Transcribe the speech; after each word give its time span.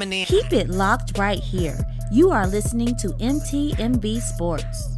coming 0.00 0.20
in. 0.20 0.26
Keep 0.26 0.52
it 0.52 0.68
locked 0.68 1.18
right 1.18 1.38
here. 1.38 1.78
You 2.10 2.30
are 2.30 2.46
listening 2.46 2.96
to 2.96 3.08
MTMB 3.08 4.20
Sports. 4.20 4.88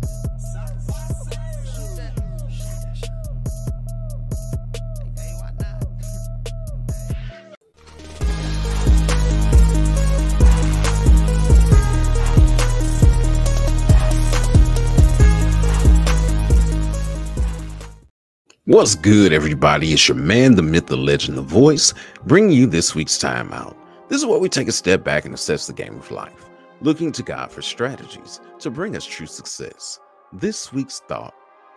What's 18.65 18.95
good, 18.95 19.33
everybody? 19.33 19.93
It's 19.93 20.09
your 20.09 20.17
man, 20.17 20.55
the 20.55 20.63
myth, 20.63 20.87
the 20.87 20.97
legend, 20.97 21.37
the 21.37 21.43
voice, 21.43 21.93
bringing 22.25 22.57
you 22.57 22.67
this 22.67 22.95
week's 22.95 23.19
timeout. 23.19 23.82
This 24.13 24.21
is 24.21 24.27
where 24.27 24.39
we 24.39 24.51
take 24.51 24.69
a 24.69 24.73
step 24.73 25.03
back 25.03 25.25
and 25.25 25.33
assess 25.33 25.67
the 25.67 25.73
game 25.73 25.97
of 25.97 26.11
life, 26.11 26.51
looking 26.83 27.13
to 27.13 27.23
God 27.23 27.51
for 27.51 27.63
strategies 27.63 28.43
to 28.59 28.71
bring 28.71 28.95
us 28.95 29.07
true 29.07 29.25
success. 29.25 30.01
This 30.35 30.71
week's 30.71 31.01
thought 31.01 31.35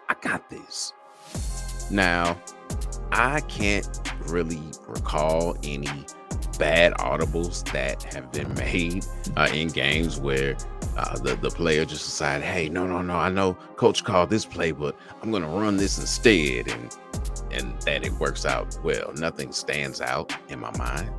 I 0.10 0.16
got 0.16 0.50
this. 0.50 0.92
Now, 1.90 2.38
I 3.14 3.40
can't 3.40 3.88
really 4.28 4.62
recall 4.86 5.56
any 5.64 6.06
bad 6.60 6.94
audibles 6.96 7.64
that 7.72 8.04
have 8.14 8.34
been 8.34 8.54
made 8.56 9.06
uh, 9.38 9.48
in 9.54 9.70
games 9.70 10.20
where 10.20 10.58
uh, 10.98 11.18
the, 11.20 11.38
the 11.38 11.52
player 11.52 11.86
just 11.86 12.04
decided, 12.04 12.44
hey, 12.44 12.68
no, 12.68 12.86
no, 12.86 13.02
no, 13.02 13.16
I 13.16 13.30
know 13.30 13.54
coach 13.78 14.04
called 14.04 14.30
this 14.30 14.44
play, 14.44 14.74
but 14.74 15.00
I'm 15.22 15.32
going 15.32 15.44
to 15.44 15.48
run 15.48 15.78
this 15.78 15.98
instead. 15.98 16.68
And, 16.68 16.98
and 17.54 17.82
that 17.84 18.06
it 18.06 18.12
works 18.16 18.46
out 18.46 18.78
well. 18.84 19.14
Nothing 19.14 19.54
stands 19.54 20.02
out 20.02 20.36
in 20.50 20.60
my 20.60 20.76
mind. 20.78 21.10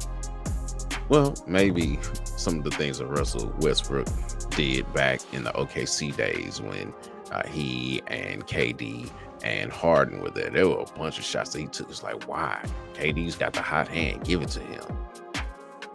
Well, 1.09 1.35
maybe 1.47 1.99
some 2.25 2.59
of 2.59 2.65
the 2.65 2.71
things 2.71 2.99
that 2.99 3.07
Russell 3.07 3.53
Westbrook 3.61 4.09
did 4.51 4.93
back 4.93 5.21
in 5.33 5.45
the 5.45 5.53
OKC 5.53 6.17
days 6.17 6.61
when 6.61 6.93
uh, 7.31 7.47
he 7.47 8.03
and 8.09 8.45
KD 8.47 9.09
and 9.45 9.71
Harden 9.71 10.21
were 10.21 10.31
there. 10.31 10.51
There 10.51 10.69
were 10.69 10.81
a 10.81 10.99
bunch 10.99 11.19
of 11.19 11.25
shots 11.25 11.51
that 11.51 11.61
he 11.61 11.67
took. 11.67 11.89
It's 11.91 12.03
like, 12.03 12.27
why? 12.27 12.65
KD's 12.95 13.37
got 13.37 13.53
the 13.53 13.63
hot 13.63 13.87
hand. 13.87 14.25
Give 14.25 14.43
it 14.43 14.49
to 14.51 14.61
him. 14.61 14.83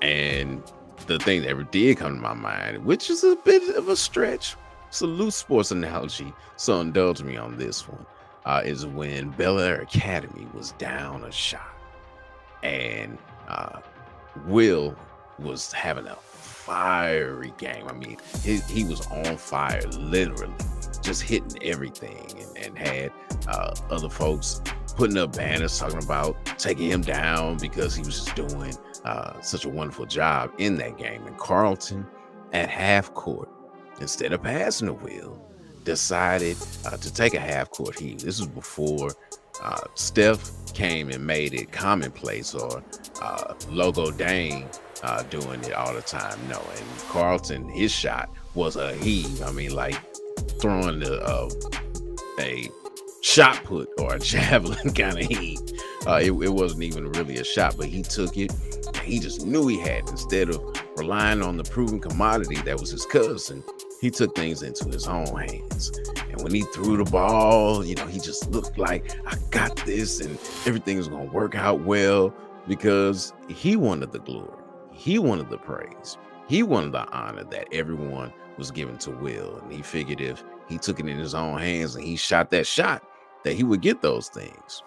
And 0.01 0.63
the 1.07 1.19
thing 1.19 1.41
that 1.41 1.49
ever 1.49 1.63
did 1.63 1.97
come 1.97 2.15
to 2.15 2.21
my 2.21 2.33
mind, 2.33 2.85
which 2.85 3.09
is 3.09 3.23
a 3.23 3.35
bit 3.35 3.75
of 3.75 3.89
a 3.89 3.97
stretch, 3.97 4.55
it's 4.87 5.01
a 5.01 5.07
loose 5.07 5.35
sports 5.35 5.71
analogy, 5.71 6.33
so 6.55 6.79
indulge 6.79 7.21
me 7.21 7.37
on 7.37 7.57
this 7.57 7.87
one, 7.87 8.05
uh, 8.45 8.61
is 8.63 8.85
when 8.85 9.29
Bel 9.31 9.59
Air 9.59 9.81
Academy 9.81 10.47
was 10.53 10.71
down 10.73 11.23
a 11.23 11.31
shot. 11.31 11.75
And 12.63 13.17
uh, 13.47 13.79
Will 14.45 14.95
was 15.39 15.71
having 15.71 16.07
a 16.07 16.15
fiery 16.15 17.53
game. 17.57 17.87
I 17.87 17.93
mean, 17.93 18.17
he, 18.43 18.57
he 18.69 18.83
was 18.83 19.05
on 19.07 19.37
fire, 19.37 19.81
literally, 19.87 20.53
just 21.01 21.23
hitting 21.23 21.61
everything, 21.63 22.33
and, 22.37 22.65
and 22.65 22.77
had 22.77 23.11
uh, 23.47 23.75
other 23.89 24.09
folks 24.09 24.61
putting 24.95 25.17
up 25.17 25.35
banners 25.35 25.77
talking 25.79 26.03
about 26.03 26.37
taking 26.57 26.89
him 26.89 27.01
down 27.01 27.57
because 27.57 27.95
he 27.95 28.03
was 28.03 28.25
just 28.25 28.35
doing 28.35 28.75
uh, 29.05 29.39
such 29.41 29.65
a 29.65 29.69
wonderful 29.69 30.05
job 30.05 30.51
in 30.57 30.75
that 30.77 30.97
game. 30.97 31.25
And 31.25 31.37
Carlton 31.37 32.05
at 32.53 32.69
half 32.69 33.13
court, 33.13 33.49
instead 33.99 34.33
of 34.33 34.43
passing 34.43 34.87
the 34.87 34.93
wheel, 34.93 35.41
decided 35.83 36.57
uh, 36.85 36.97
to 36.97 37.13
take 37.13 37.33
a 37.33 37.39
half 37.39 37.71
court 37.71 37.97
heat. 37.97 38.19
This 38.19 38.39
was 38.39 38.47
before 38.47 39.11
uh, 39.63 39.81
Steph 39.95 40.51
came 40.73 41.09
and 41.09 41.25
made 41.25 41.53
it 41.53 41.71
commonplace 41.71 42.53
or 42.53 42.83
uh, 43.21 43.53
Logo 43.69 44.11
Dame 44.11 44.67
uh, 45.03 45.23
doing 45.23 45.63
it 45.63 45.73
all 45.73 45.93
the 45.93 46.01
time. 46.01 46.37
No, 46.49 46.61
and 46.77 46.99
Carlton, 47.09 47.69
his 47.69 47.91
shot 47.91 48.29
was 48.53 48.75
a 48.75 48.95
heave. 48.95 49.41
I 49.43 49.51
mean, 49.51 49.73
like 49.73 49.95
throwing 50.59 50.99
the, 50.99 51.21
uh, 51.23 51.49
a 52.39 52.69
shot 53.21 53.63
put 53.63 53.89
or 53.99 54.15
a 54.15 54.19
javelin 54.19 54.93
kind 54.93 55.19
of 55.19 55.25
heat. 55.25 55.59
Uh, 56.05 56.19
it, 56.21 56.31
it, 56.31 56.53
wasn't 56.53 56.83
even 56.83 57.11
really 57.11 57.37
a 57.37 57.43
shot, 57.43 57.77
but 57.77 57.85
he 57.85 58.01
took 58.01 58.35
it. 58.37 58.51
He 59.03 59.19
just 59.19 59.45
knew 59.45 59.67
he 59.67 59.79
had 59.79 60.09
instead 60.09 60.49
of 60.49 60.61
relying 60.97 61.41
on 61.41 61.57
the 61.57 61.63
proven 61.63 61.99
commodity 61.99 62.55
that 62.63 62.79
was 62.79 62.91
his 62.91 63.05
cousin. 63.05 63.63
He 63.99 64.09
took 64.09 64.35
things 64.35 64.63
into 64.63 64.85
his 64.85 65.07
own 65.07 65.27
hands. 65.27 65.91
And 66.29 66.41
when 66.41 66.53
he 66.53 66.61
threw 66.73 66.97
the 66.97 67.09
ball, 67.09 67.85
you 67.85 67.93
know, 67.95 68.07
he 68.07 68.19
just 68.19 68.49
looked 68.49 68.77
like, 68.77 69.11
I 69.27 69.37
got 69.51 69.75
this 69.85 70.21
and 70.21 70.31
everything 70.65 70.97
is 70.97 71.07
going 71.07 71.27
to 71.29 71.33
work 71.33 71.55
out 71.55 71.81
well 71.81 72.33
because 72.67 73.33
he 73.47 73.75
wanted 73.75 74.11
the 74.11 74.19
glory. 74.19 74.60
He 75.01 75.17
wanted 75.17 75.49
the 75.49 75.57
praise. 75.57 76.19
He 76.47 76.61
wanted 76.61 76.91
the 76.91 77.09
honor 77.09 77.43
that 77.45 77.69
everyone 77.71 78.31
was 78.59 78.69
given 78.69 78.99
to 78.99 79.09
Will. 79.09 79.57
And 79.57 79.73
he 79.73 79.81
figured 79.81 80.21
if 80.21 80.43
he 80.69 80.77
took 80.77 80.99
it 80.99 81.07
in 81.07 81.17
his 81.17 81.33
own 81.33 81.57
hands 81.57 81.95
and 81.95 82.05
he 82.05 82.15
shot 82.15 82.51
that 82.51 82.67
shot, 82.67 83.03
that 83.43 83.53
he 83.53 83.63
would 83.63 83.81
get 83.81 84.03
those 84.03 84.29
things. 84.29 84.83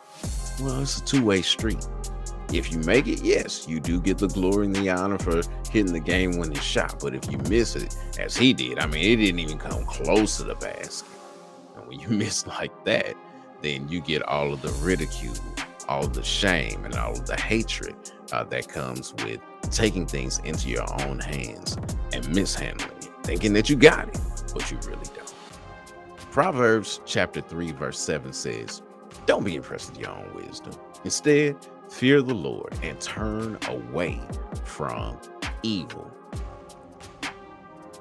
Well, 0.60 0.80
it's 0.80 0.98
a 0.98 1.04
two 1.04 1.24
way 1.24 1.42
street. 1.42 1.84
If 2.52 2.70
you 2.70 2.78
make 2.78 3.08
it, 3.08 3.22
yes, 3.22 3.66
you 3.66 3.80
do 3.80 4.00
get 4.00 4.18
the 4.18 4.28
glory 4.28 4.66
and 4.66 4.76
the 4.76 4.88
honor 4.88 5.18
for 5.18 5.42
hitting 5.72 5.92
the 5.92 5.98
game 5.98 6.38
winning 6.38 6.60
shot. 6.60 7.00
But 7.00 7.16
if 7.16 7.28
you 7.28 7.38
miss 7.50 7.74
it, 7.74 7.96
as 8.16 8.36
he 8.36 8.52
did, 8.52 8.78
I 8.78 8.86
mean, 8.86 9.04
it 9.04 9.16
didn't 9.16 9.40
even 9.40 9.58
come 9.58 9.84
close 9.84 10.36
to 10.36 10.44
the 10.44 10.54
basket. 10.54 11.10
And 11.74 11.88
when 11.88 11.98
you 11.98 12.08
miss 12.16 12.46
like 12.46 12.84
that, 12.84 13.16
then 13.62 13.88
you 13.88 14.00
get 14.00 14.22
all 14.22 14.52
of 14.52 14.62
the 14.62 14.70
ridicule, 14.74 15.34
all 15.88 16.04
of 16.04 16.14
the 16.14 16.22
shame, 16.22 16.84
and 16.84 16.94
all 16.94 17.14
of 17.14 17.26
the 17.26 17.34
hatred 17.34 17.96
uh, 18.34 18.42
that 18.44 18.68
comes 18.68 19.14
with 19.24 19.40
taking 19.70 20.06
things 20.06 20.40
into 20.40 20.68
your 20.68 20.84
own 21.02 21.20
hands 21.20 21.78
and 22.12 22.28
mishandling 22.34 22.90
it, 22.98 23.10
thinking 23.22 23.52
that 23.52 23.70
you 23.70 23.76
got 23.76 24.08
it, 24.08 24.20
but 24.52 24.70
you 24.70 24.78
really 24.78 25.06
don't. 25.14 25.34
Proverbs 26.32 27.00
chapter 27.06 27.40
3, 27.40 27.72
verse 27.72 27.98
7 27.98 28.32
says, 28.32 28.82
Don't 29.26 29.44
be 29.44 29.54
impressed 29.54 29.90
with 29.90 30.00
your 30.00 30.10
own 30.10 30.34
wisdom. 30.34 30.72
Instead, 31.04 31.56
fear 31.88 32.22
the 32.22 32.34
Lord 32.34 32.76
and 32.82 33.00
turn 33.00 33.56
away 33.68 34.20
from 34.64 35.20
evil. 35.62 36.10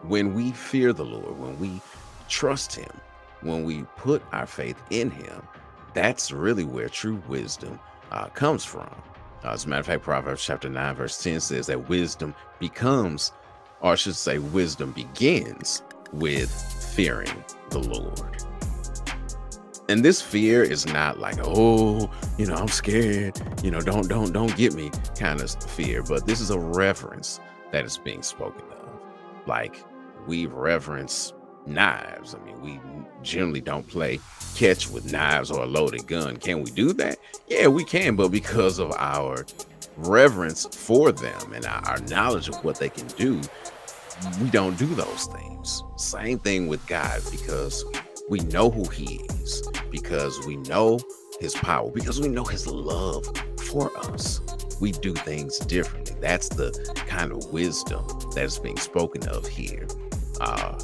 When 0.01 0.33
we 0.33 0.51
fear 0.51 0.94
the 0.94 1.05
Lord, 1.05 1.38
when 1.38 1.59
we 1.59 1.79
trust 2.27 2.75
Him, 2.75 2.91
when 3.41 3.63
we 3.63 3.83
put 3.97 4.23
our 4.31 4.47
faith 4.47 4.81
in 4.89 5.11
Him, 5.11 5.44
that's 5.94 6.31
really 6.31 6.63
where 6.63 6.89
true 6.89 7.21
wisdom 7.27 7.79
uh, 8.11 8.25
comes 8.29 8.65
from. 8.65 8.89
Uh, 9.44 9.50
as 9.50 9.66
a 9.66 9.70
matter 9.70 9.81
of 9.81 9.86
fact, 9.86 10.04
Proverbs 10.04 10.46
chapter 10.46 10.70
9, 10.70 10.96
verse 10.96 11.22
10 11.22 11.40
says 11.40 11.68
that 11.68 11.90
wisdom 11.90 12.34
becomes, 12.59 13.34
or 13.81 13.92
I 13.92 13.96
should 13.96 14.16
say, 14.16 14.38
wisdom 14.38 14.92
begins 14.92 15.84
with 16.14 16.52
fearing 16.96 17.44
the 17.70 17.80
Lord. 17.80 18.44
And 19.90 20.04
this 20.04 20.22
fear 20.22 20.64
is 20.64 20.86
not 20.86 21.20
like, 21.20 21.36
oh, 21.44 22.09
you 22.38 22.46
know, 22.46 22.56
I'm 22.56 22.70
scared, 22.70 23.40
you 23.62 23.70
know, 23.70 23.81
don't, 23.81 24.08
don't, 24.08 24.31
don't 24.31 24.56
get 24.56 24.74
me 24.74 24.92
kind 25.20 25.42
of 25.42 25.52
fear, 25.52 26.04
but 26.04 26.25
this 26.25 26.40
is 26.40 26.50
a 26.50 26.60
reverence 26.60 27.42
that 27.72 27.84
is 27.84 27.98
being 27.98 28.24
spoken 28.24 28.64
of. 28.72 29.02
Like 29.46 29.84
we 30.25 30.46
reverence 30.46 31.34
knives. 31.66 32.35
I 32.35 32.40
mean, 32.40 32.62
we 32.62 32.79
generally 33.22 33.62
don't 33.62 33.88
play 33.88 34.19
catch 34.56 34.90
with 34.90 35.12
knives 35.12 35.51
or 35.51 35.63
a 35.63 35.66
loaded 35.66 36.07
gun. 36.07 36.38
Can 36.38 36.63
we 36.63 36.72
do 36.72 36.94
that? 36.94 37.18
Yeah, 37.47 37.68
we 37.68 37.84
can, 37.84 38.16
but 38.16 38.29
because 38.29 38.79
of 38.79 38.91
our 38.97 39.46
reverence 39.97 40.66
for 40.72 41.12
them 41.12 41.53
and 41.53 41.66
our, 41.66 42.00
knowledge 42.09 42.50
of 42.50 42.56
what 42.63 42.78
they 42.79 42.90
can 42.90 43.07
do, 43.09 43.41
we 44.41 44.50
don't 44.50 44.78
do 44.78 44.88
those 44.88 45.25
things. 45.28 45.84
Same 45.97 46.40
thing 46.40 46.68
with 46.68 46.85
God 46.88 47.22
because 47.31 47.84
we 48.30 48.40
know 48.40 48.69
who 48.69 48.88
He 48.90 49.16
is, 49.41 49.68
because 49.90 50.40
we 50.45 50.57
know 50.57 51.00
His 51.40 51.53
power, 51.56 51.90
because 51.91 52.19
we 52.22 52.28
know 52.28 52.44
His 52.44 52.68
love 52.68 53.25
for 53.57 53.95
us. 54.06 54.41
We 54.80 54.91
do 54.91 55.13
things 55.13 55.59
differently. 55.59 56.16
That's 56.19 56.50
the 56.50 56.72
kind 57.07 57.31
of 57.31 57.51
wisdom 57.51 58.06
that 58.35 58.44
is 58.44 58.59
being 58.59 58.78
spoken 58.78 59.27
of 59.30 59.48
here. 59.48 59.88
Uh, 60.42 60.77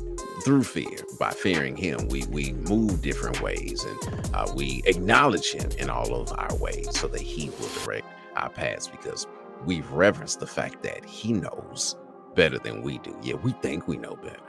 through 0.44 0.64
fear, 0.64 0.98
by 1.20 1.32
fearing 1.32 1.76
Him, 1.76 2.08
we 2.08 2.26
we 2.28 2.54
move 2.54 3.02
different 3.02 3.42
ways, 3.42 3.84
and 3.84 4.30
uh, 4.34 4.52
we 4.56 4.82
acknowledge 4.86 5.52
Him 5.52 5.70
in 5.78 5.90
all 5.90 6.14
of 6.16 6.32
our 6.38 6.56
ways, 6.56 6.98
so 6.98 7.08
that 7.08 7.22
He 7.22 7.50
will 7.50 7.70
direct 7.84 8.08
our 8.36 8.50
paths. 8.50 8.88
Because 8.88 9.28
we've 9.66 9.90
reverenced 9.92 10.40
the 10.40 10.48
fact 10.48 10.84
that 10.84 11.06
He 11.06 11.34
knows 11.34 11.96
better 12.36 12.60
than 12.60 12.82
we 12.82 13.00
do. 13.00 13.18
Yeah, 13.22 13.36
we 13.36 13.52
think 13.54 13.88
we 13.88 13.98
know 13.98 14.16
better. 14.16 14.40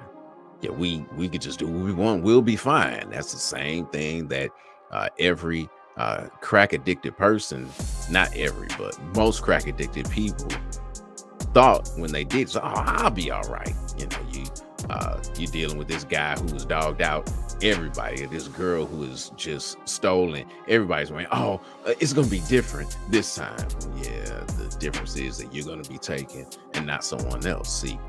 Yeah, 0.60 0.70
we 0.70 1.04
we 1.16 1.28
could 1.28 1.40
just 1.40 1.58
do 1.58 1.66
what 1.66 1.84
we 1.84 1.92
want. 1.92 2.22
We'll 2.22 2.42
be 2.42 2.56
fine. 2.56 3.10
That's 3.10 3.32
the 3.32 3.38
same 3.38 3.86
thing 3.86 4.28
that 4.28 4.50
uh, 4.90 5.08
every 5.18 5.68
uh, 5.96 6.28
crack 6.40 6.72
addicted 6.72 7.16
person, 7.16 7.68
not 8.10 8.34
every, 8.36 8.68
but 8.78 8.98
most 9.14 9.42
crack 9.42 9.66
addicted 9.66 10.08
people 10.10 10.48
thought 11.52 11.90
when 11.96 12.12
they 12.12 12.24
did. 12.24 12.48
So, 12.48 12.60
oh, 12.62 12.72
I'll 12.74 13.10
be 13.10 13.30
all 13.30 13.42
right. 13.44 13.74
You 13.98 14.06
know, 14.06 14.18
Uh, 14.90 15.22
you're 15.38 15.50
dealing 15.52 15.78
with 15.78 15.86
this 15.86 16.02
guy 16.02 16.34
who 16.34 16.52
was 16.52 16.64
dogged 16.64 17.00
out. 17.00 17.30
Everybody, 17.62 18.26
this 18.26 18.48
girl 18.48 18.86
who 18.86 19.04
is 19.04 19.30
just 19.36 19.76
stolen. 19.88 20.44
Everybody's 20.66 21.10
going, 21.10 21.28
oh, 21.30 21.60
uh, 21.86 21.94
it's 22.00 22.12
going 22.12 22.24
to 22.24 22.30
be 22.30 22.42
different 22.48 22.96
this 23.08 23.36
time. 23.36 23.68
Yeah, 23.98 24.42
the 24.58 24.74
difference 24.80 25.14
is 25.16 25.38
that 25.38 25.54
you're 25.54 25.64
going 25.64 25.80
to 25.80 25.88
be 25.88 25.98
taken 25.98 26.46
and 26.74 26.86
not 26.86 27.04
someone 27.04 27.46
else. 27.46 27.82
See, 27.82 28.00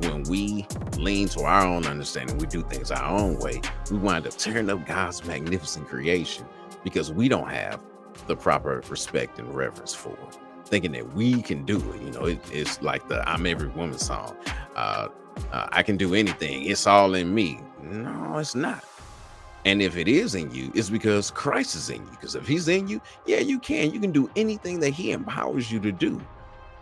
when 0.00 0.22
we 0.24 0.66
lean 0.96 1.26
to 1.30 1.42
our 1.42 1.66
own 1.66 1.86
understanding, 1.86 2.38
we 2.38 2.46
do 2.46 2.62
things 2.62 2.92
our 2.92 3.18
own 3.18 3.38
way, 3.38 3.60
we 3.90 3.98
wind 3.98 4.24
up 4.24 4.36
tearing 4.36 4.70
up 4.70 4.86
God's 4.86 5.24
magnificent 5.24 5.88
creation 5.88 6.46
because 6.84 7.10
we 7.10 7.28
don't 7.28 7.50
have 7.50 7.80
the 8.28 8.36
proper 8.36 8.80
respect 8.88 9.40
and 9.40 9.52
reverence 9.52 9.92
for 9.94 10.12
it. 10.12 10.38
Thinking 10.66 10.92
that 10.92 11.14
we 11.14 11.42
can 11.42 11.64
do 11.64 11.78
it, 11.94 12.02
you 12.02 12.12
know, 12.12 12.26
it, 12.26 12.40
it's 12.52 12.80
like 12.82 13.08
the 13.08 13.26
"I'm 13.28 13.46
Every 13.46 13.68
Woman" 13.68 13.98
song. 13.98 14.36
Uh, 14.76 15.08
uh, 15.52 15.68
I 15.72 15.82
can 15.82 15.96
do 15.96 16.14
anything. 16.14 16.64
It's 16.64 16.86
all 16.86 17.14
in 17.14 17.34
me. 17.34 17.60
No, 17.82 18.38
it's 18.38 18.54
not. 18.54 18.84
And 19.64 19.82
if 19.82 19.96
it 19.96 20.08
is 20.08 20.34
in 20.34 20.50
you, 20.54 20.70
it's 20.74 20.90
because 20.90 21.30
Christ 21.30 21.74
is 21.74 21.90
in 21.90 21.98
you. 21.98 22.10
Because 22.10 22.34
if 22.34 22.46
He's 22.46 22.68
in 22.68 22.88
you, 22.88 23.00
yeah, 23.26 23.40
you 23.40 23.58
can. 23.58 23.92
You 23.92 24.00
can 24.00 24.12
do 24.12 24.30
anything 24.36 24.80
that 24.80 24.90
He 24.90 25.12
empowers 25.12 25.70
you 25.70 25.80
to 25.80 25.92
do. 25.92 26.20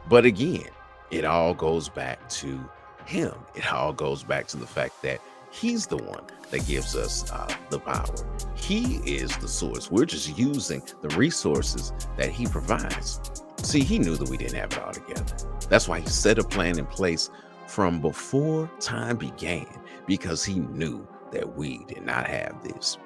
But 0.08 0.24
again, 0.24 0.68
it 1.10 1.24
all 1.24 1.54
goes 1.54 1.88
back 1.88 2.28
to 2.30 2.60
Him. 3.04 3.34
It 3.54 3.72
all 3.72 3.92
goes 3.92 4.22
back 4.22 4.46
to 4.48 4.56
the 4.56 4.66
fact 4.66 5.02
that 5.02 5.20
He's 5.50 5.86
the 5.86 5.96
one 5.96 6.24
that 6.50 6.66
gives 6.66 6.94
us 6.94 7.30
uh, 7.32 7.48
the 7.70 7.78
power. 7.78 8.14
He 8.54 8.96
is 8.98 9.36
the 9.38 9.48
source. 9.48 9.90
We're 9.90 10.04
just 10.04 10.36
using 10.38 10.82
the 11.00 11.08
resources 11.16 11.92
that 12.16 12.30
He 12.30 12.46
provides. 12.46 13.42
See, 13.62 13.82
He 13.82 13.98
knew 13.98 14.16
that 14.16 14.28
we 14.28 14.36
didn't 14.36 14.58
have 14.58 14.72
it 14.72 14.78
all 14.78 14.92
together. 14.92 15.34
That's 15.68 15.88
why 15.88 16.00
He 16.00 16.06
set 16.08 16.38
a 16.38 16.44
plan 16.44 16.78
in 16.78 16.86
place 16.86 17.30
from 17.66 18.00
before 18.00 18.70
time 18.80 19.16
began, 19.16 19.66
because 20.06 20.44
He 20.44 20.60
knew 20.60 21.06
that 21.32 21.56
we 21.56 21.84
did 21.86 22.02
not 22.02 22.26
have 22.26 22.62
this. 22.62 22.98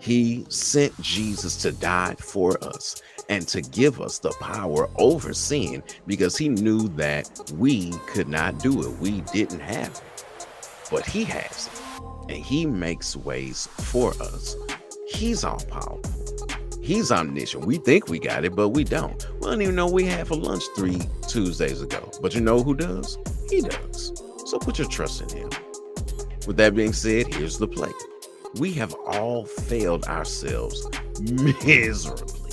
He 0.00 0.46
sent 0.48 0.98
Jesus 1.00 1.56
to 1.62 1.72
die 1.72 2.14
for 2.18 2.62
us 2.62 3.02
and 3.28 3.46
to 3.48 3.60
give 3.60 4.00
us 4.00 4.18
the 4.18 4.30
power 4.40 4.88
over 4.96 5.34
sin 5.34 5.82
because 6.06 6.36
he 6.36 6.48
knew 6.48 6.88
that 6.90 7.28
we 7.54 7.90
could 8.06 8.28
not 8.28 8.60
do 8.60 8.82
it. 8.82 8.98
We 8.98 9.22
didn't 9.32 9.60
have 9.60 9.88
it, 9.88 10.46
but 10.90 11.04
he 11.04 11.24
has 11.24 11.66
it 11.66 11.82
and 12.28 12.44
he 12.44 12.66
makes 12.66 13.16
ways 13.16 13.68
for 13.72 14.10
us. 14.22 14.54
He's 15.08 15.42
all 15.44 15.60
powerful. 15.68 16.02
He's 16.82 17.10
omniscient. 17.10 17.66
We 17.66 17.78
think 17.78 18.08
we 18.08 18.18
got 18.18 18.44
it, 18.44 18.54
but 18.54 18.70
we 18.70 18.84
don't. 18.84 19.26
We 19.40 19.40
don't 19.40 19.62
even 19.62 19.74
know 19.74 19.88
we 19.90 20.04
had 20.04 20.28
for 20.28 20.36
lunch 20.36 20.62
three 20.76 21.00
Tuesdays 21.26 21.82
ago. 21.82 22.10
But 22.22 22.34
you 22.34 22.40
know 22.40 22.62
who 22.62 22.74
does? 22.74 23.18
He 23.50 23.60
does. 23.60 23.76
So 24.58 24.64
put 24.64 24.78
your 24.80 24.88
trust 24.88 25.22
in 25.22 25.28
him. 25.28 25.50
With 26.48 26.56
that 26.56 26.74
being 26.74 26.92
said, 26.92 27.32
here's 27.32 27.58
the 27.58 27.68
play. 27.68 27.92
We 28.56 28.72
have 28.72 28.92
all 29.06 29.44
failed 29.44 30.04
ourselves 30.06 30.84
miserably. 31.20 32.50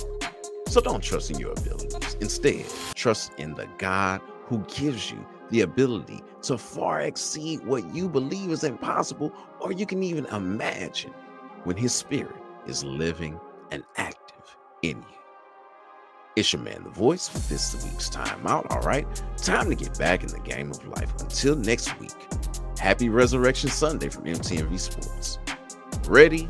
So 0.68 0.80
don't 0.80 1.02
trust 1.02 1.32
in 1.32 1.40
your 1.40 1.50
abilities. 1.50 2.16
Instead, 2.20 2.64
trust 2.94 3.32
in 3.38 3.54
the 3.54 3.68
God 3.78 4.20
who 4.44 4.58
gives 4.68 5.10
you 5.10 5.26
the 5.50 5.62
ability 5.62 6.20
to 6.42 6.56
far 6.56 7.00
exceed 7.00 7.66
what 7.66 7.92
you 7.92 8.08
believe 8.08 8.50
is 8.50 8.62
impossible 8.62 9.32
or 9.58 9.72
you 9.72 9.84
can 9.84 10.04
even 10.04 10.26
imagine 10.26 11.12
when 11.64 11.76
his 11.76 11.92
spirit 11.92 12.36
is 12.68 12.84
living 12.84 13.40
and 13.72 13.82
active 13.96 14.56
in 14.82 14.98
you. 14.98 15.25
It's 16.36 16.52
your 16.52 16.60
man, 16.60 16.84
The 16.84 16.90
Voice, 16.90 17.26
for 17.28 17.38
this 17.48 17.82
week's 17.82 18.10
time 18.10 18.46
out. 18.46 18.66
All 18.70 18.82
right, 18.82 19.06
time 19.38 19.70
to 19.70 19.74
get 19.74 19.98
back 19.98 20.22
in 20.22 20.28
the 20.28 20.40
game 20.40 20.70
of 20.70 20.86
life. 20.86 21.10
Until 21.18 21.56
next 21.56 21.98
week, 21.98 22.12
happy 22.78 23.08
Resurrection 23.08 23.70
Sunday 23.70 24.10
from 24.10 24.24
MTMV 24.24 24.78
Sports. 24.78 25.38
Ready, 26.06 26.46